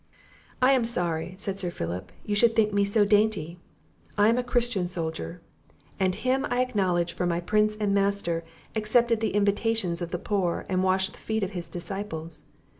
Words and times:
"I 0.63 0.71
am 0.71 0.83
sorry," 0.83 1.35
said 1.37 1.59
Sir 1.59 1.69
Philip, 1.69 2.11
"you 2.25 2.33
should 2.35 2.55
think 2.55 2.73
me 2.73 2.83
so 2.85 3.05
dainty; 3.05 3.59
I 4.17 4.29
am 4.29 4.39
a 4.39 4.43
Christian 4.43 4.87
soldier; 4.87 5.43
and 5.99 6.15
him 6.15 6.43
I 6.49 6.61
acknowledge 6.61 7.13
for 7.13 7.27
my 7.27 7.39
Prince 7.39 7.77
and 7.77 7.93
Master, 7.93 8.43
accepted 8.75 9.19
the 9.19 9.35
invitations 9.35 10.01
of 10.01 10.09
the 10.09 10.17
poor, 10.17 10.65
and 10.67 10.81
washed 10.83 11.11
the 11.13 11.19
feet 11.19 11.43
of 11.43 11.51
his 11.51 11.69
disciples. 11.69 12.45